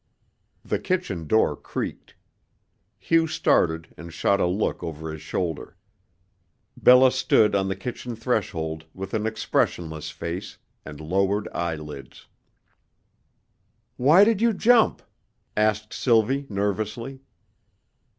The 0.65 0.79
kitchen 0.79 1.27
door 1.27 1.55
creaked. 1.55 2.15
Hugh 2.97 3.27
started 3.27 3.93
and 3.95 4.11
shot 4.11 4.39
a 4.39 4.47
look 4.47 4.81
over 4.83 5.11
his 5.11 5.21
shoulder. 5.21 5.77
Bella 6.75 7.11
stood 7.11 7.53
on 7.53 7.67
the 7.67 7.75
kitchen 7.75 8.15
threshold 8.15 8.85
with 8.95 9.13
an 9.13 9.27
expressionless 9.27 10.09
face 10.09 10.57
and 10.83 10.99
lowered 10.99 11.47
eyelids. 11.53 12.25
"Why 13.95 14.23
did 14.23 14.41
you 14.41 14.53
jump?" 14.53 15.03
asked 15.55 15.93
Sylvie 15.93 16.47
nervously. 16.49 17.19